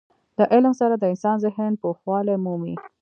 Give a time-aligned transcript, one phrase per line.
[0.37, 2.75] له علم سره د انسان ذهن پوخوالی مومي.